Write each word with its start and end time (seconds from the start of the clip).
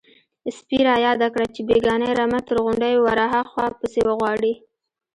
_سپي 0.57 0.77
را 0.87 0.95
ياده 1.05 1.27
کړه 1.33 1.47
چې 1.53 1.61
بېګانۍ 1.67 2.11
رمه 2.19 2.39
تر 2.47 2.57
غونډيو 2.65 2.99
ورهاخوا 3.07 3.65
پسې 3.79 4.01
وغواړئ. 4.05 4.53